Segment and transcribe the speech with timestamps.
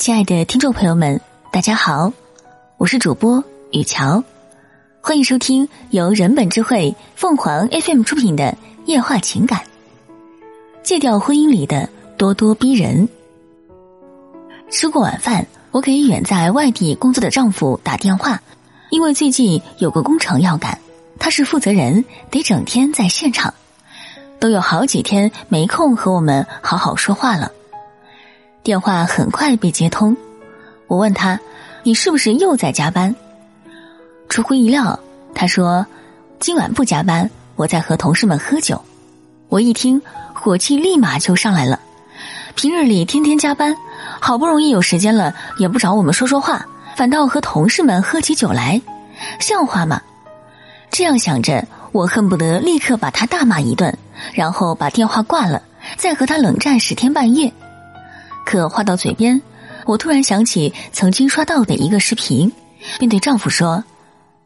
[0.00, 1.20] 亲爱的听众朋友们，
[1.52, 2.14] 大家好，
[2.78, 4.24] 我是主播雨乔，
[5.02, 8.44] 欢迎收听由人本智慧凤凰 FM 出品的
[8.86, 9.60] 《夜话情感》。
[10.82, 13.10] 戒掉婚姻里的咄咄逼人。
[14.70, 18.40] 吃过晚饭，我给远在外地工作的丈夫打电话，
[18.88, 20.78] 因为最近有个工程要赶，
[21.18, 23.52] 他是负责人，得整天在现场，
[24.38, 27.52] 都有好几天没空和我们好好说话了。
[28.62, 30.14] 电话很快被接通，
[30.86, 31.40] 我问他
[31.82, 33.14] ：“你是不是又在加班？”
[34.28, 35.00] 出乎意料，
[35.34, 35.86] 他说
[36.38, 38.80] ：“今晚不加班，我在和同事们喝酒。”
[39.48, 40.00] 我一听，
[40.34, 41.80] 火气立马就上来了。
[42.54, 43.74] 平日里天天加班，
[44.20, 46.66] 好不容易有时间了，也不找我们说说话，
[46.96, 48.82] 反倒和同事们喝起酒来，
[49.40, 50.02] 像话吗？
[50.90, 53.96] 这样想着，我恨不得立刻把他大骂一顿，
[54.34, 55.62] 然后把电话挂了，
[55.96, 57.50] 再和他冷战十天半夜。
[58.50, 59.40] 可话到嘴边，
[59.86, 62.50] 我突然想起曾经刷到的一个视频，
[62.98, 63.84] 便对丈夫说：“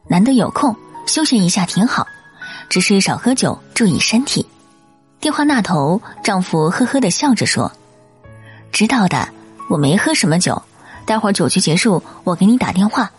[0.07, 0.75] 难得有空，
[1.07, 2.05] 休闲一下挺好，
[2.69, 4.45] 只是少喝酒，注意身体。”
[5.19, 7.71] 电话那头，丈夫呵呵的笑着说
[8.71, 9.27] ：“知道的，
[9.71, 10.61] 我没喝什么酒，
[11.07, 13.11] 待会儿酒局结束，我给你打电话。”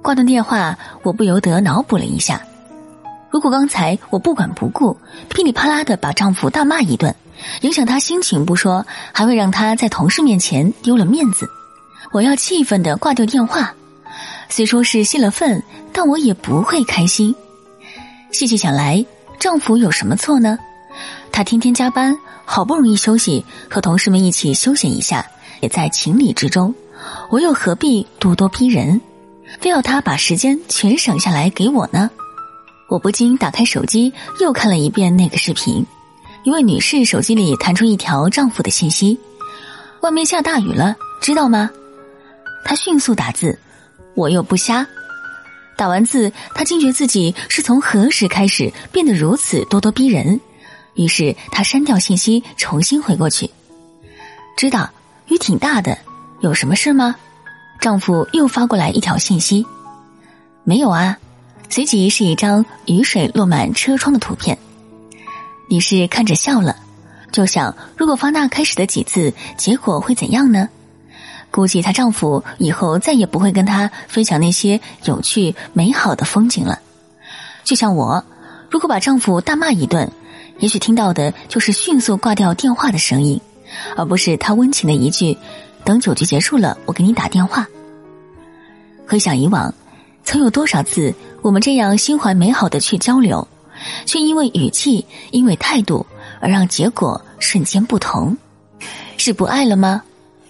[0.00, 2.40] 挂断电话，我不由得脑补了一下：
[3.30, 4.96] 如果刚才我不管不顾，
[5.28, 7.14] 噼里啪啦的把丈夫大骂一顿。
[7.60, 11.48] 影响他心情不说，还会让他在同事面前丢了面子。
[12.10, 13.74] 我要气愤的挂掉电话，
[14.48, 15.62] 虽说是泄了愤，
[15.92, 17.34] 但我也不会开心。
[18.32, 19.04] 细细想来，
[19.38, 20.58] 丈夫有什么错呢？
[21.30, 25.24] 他天天加班，好不容易休息，和同事们一起休闲一下，
[25.60, 26.74] 也在情理之中。
[27.30, 29.00] 我又何必咄咄逼人，
[29.60, 32.10] 非要他把时间全省下来给我呢？
[32.88, 35.84] 我不禁打开手机，又看了一遍那个视频。
[36.42, 39.18] 一位女士手机里弹出一条丈夫的信息
[40.00, 41.70] ：“外面下大雨了，知道吗？”
[42.64, 43.58] 她迅速打字
[44.16, 44.86] ：“我又不瞎。”
[45.76, 50.40] 打完字，她惊觉自己是从何时开始变得如此咄咄逼人，
[50.94, 53.50] 于是她删掉信息，重新回过去。
[54.56, 54.88] 知道
[55.26, 55.98] 雨挺大的，
[56.40, 57.14] 有什么事吗？
[57.80, 59.66] 丈夫又发过来一条信息
[60.64, 61.18] ：“没有啊。”
[61.68, 64.58] 随即是一张雨水落满车窗的图片。
[65.68, 66.76] 女士看着笑了，
[67.30, 70.68] 就想如果发那开始的几次，结果会怎样呢？
[71.50, 76.78] 估计她丈夫以后再也不会跟她分享那些有趣美好的风景了。
[77.64, 78.24] 就像我，
[78.70, 80.10] 如果把丈夫大骂一顿，
[80.58, 83.40] 也许听到的就是迅速挂掉电话的声音，
[83.96, 85.36] 而不是他温情的一句
[85.84, 87.66] “等酒局结束了，我给你打电话”。
[89.06, 89.72] 回想以往，
[90.28, 93.48] 曾有多少次我们这样心怀美好的去交流。
[94.04, 96.04] 却因为语气、因为态度
[96.38, 98.36] 而让结果瞬间不同，
[99.16, 100.02] 是不爱了吗？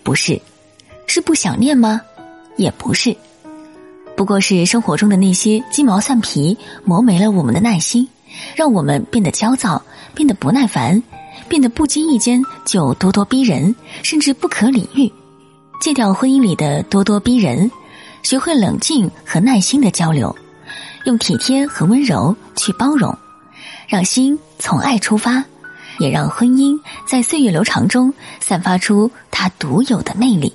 [0.02, 0.40] 不是，
[1.06, 2.00] 是不想念吗？
[2.56, 3.16] 也不是，
[4.16, 8.08] 不过是生活中的那些鸡毛蒜皮磨没了我们的耐心，
[8.56, 9.80] 让我们变得焦躁，
[10.12, 11.00] 变得不耐烦，
[11.48, 15.12] 变得不经意间就咄咄逼人，甚至不可理喻。
[15.80, 17.70] 戒掉婚姻里的咄咄逼人，
[18.22, 20.34] 学会冷静和耐心的交流。
[21.04, 23.16] 用体贴和温柔去包容，
[23.86, 25.42] 让心从爱出发，
[25.98, 30.52] 也让婚姻在岁月流长中散发出它独有的魅力。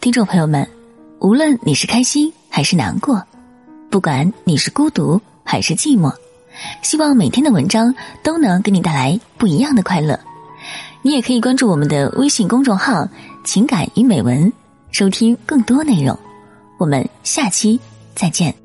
[0.00, 0.68] 听众朋友们，
[1.18, 3.20] 无论你是开心还是难过，
[3.90, 6.14] 不管你是孤独还是寂寞，
[6.82, 7.92] 希望每天的文章
[8.22, 10.20] 都能给你带来不一样的快乐。
[11.00, 13.08] 你也可以关注我们的微信公众号
[13.44, 14.52] “情感与美文”，
[14.92, 16.16] 收听更多内容。
[16.82, 17.78] 我们下期
[18.16, 18.61] 再见。